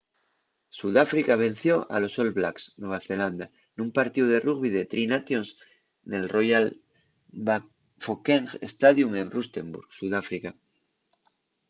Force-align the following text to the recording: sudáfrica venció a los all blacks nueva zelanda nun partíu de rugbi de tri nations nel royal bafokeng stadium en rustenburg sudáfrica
sudáfrica 0.79 1.35
venció 1.45 1.73
a 1.95 1.97
los 2.03 2.13
all 2.21 2.31
blacks 2.37 2.63
nueva 2.81 2.99
zelanda 3.07 3.45
nun 3.77 3.89
partíu 3.97 4.25
de 4.29 4.37
rugbi 4.47 4.69
de 4.73 4.83
tri 4.91 5.03
nations 5.15 5.47
nel 6.09 6.27
royal 6.35 6.65
bafokeng 7.47 8.45
stadium 8.73 9.11
en 9.21 9.27
rustenburg 9.35 9.87
sudáfrica 9.99 10.51